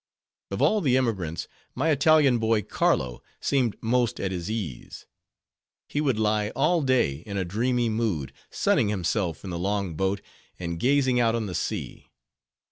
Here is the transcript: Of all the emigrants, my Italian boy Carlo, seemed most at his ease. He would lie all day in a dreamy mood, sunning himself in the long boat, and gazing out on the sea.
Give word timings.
Of 0.49 0.63
all 0.63 0.81
the 0.81 0.97
emigrants, 0.97 1.47
my 1.75 1.91
Italian 1.91 2.39
boy 2.39 2.63
Carlo, 2.63 3.21
seemed 3.39 3.75
most 3.83 4.19
at 4.19 4.31
his 4.31 4.49
ease. 4.49 5.05
He 5.87 6.01
would 6.01 6.17
lie 6.17 6.49
all 6.55 6.81
day 6.81 7.17
in 7.17 7.37
a 7.37 7.45
dreamy 7.45 7.87
mood, 7.87 8.33
sunning 8.49 8.89
himself 8.89 9.43
in 9.43 9.51
the 9.51 9.59
long 9.59 9.93
boat, 9.93 10.19
and 10.57 10.79
gazing 10.79 11.19
out 11.19 11.35
on 11.35 11.45
the 11.45 11.53
sea. 11.53 12.09